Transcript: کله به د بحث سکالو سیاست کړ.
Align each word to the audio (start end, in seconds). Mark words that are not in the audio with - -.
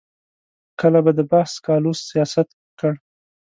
کله 0.79 0.99
به 1.05 1.11
د 1.17 1.19
بحث 1.31 1.49
سکالو 1.57 1.91
سیاست 2.09 2.47
کړ. 2.79 2.93